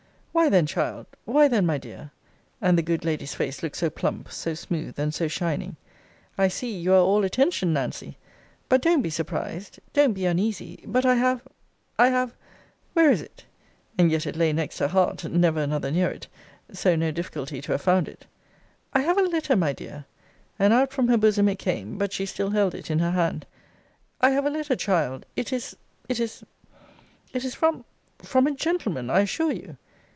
[0.33, 2.09] Why then, child why then, my dear
[2.61, 5.75] [and the good lady's face looked so plump, so smooth, and so shining!]
[6.37, 8.17] I see you are all attention, Nancy!
[8.69, 9.81] But don't be surprised!
[9.91, 10.85] don't be uneasy!
[10.87, 11.41] But I have
[11.99, 12.33] I have
[12.93, 13.43] Where is it?
[13.97, 16.27] [and yet it lay next her heart, never another near it
[16.71, 18.25] so no difficulty to have found it]
[18.93, 20.05] I have a letter, my dear!
[20.57, 23.45] [And out from her bosom it came: but she still held it in her hand]
[24.21, 25.25] I have a letter, child.
[25.35, 25.75] It is
[26.07, 26.41] it is
[27.33, 27.83] it is from
[28.19, 29.75] from a gentleman, I assure you!